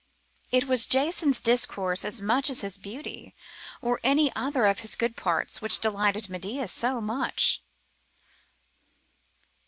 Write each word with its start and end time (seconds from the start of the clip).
It 0.49 0.65
was 0.65 0.87
Jason's 0.87 1.39
discourse 1.41 2.03
as 2.03 2.21
much 2.23 2.49
as 2.49 2.61
his 2.61 2.79
beauty, 2.79 3.35
or 3.83 3.99
any 4.03 4.35
other 4.35 4.65
of 4.65 4.79
his 4.79 4.95
good 4.95 5.15
parts, 5.15 5.61
which 5.61 5.77
delighted 5.79 6.27
Medea 6.27 6.67
so 6.69 6.99
much. 7.01 7.61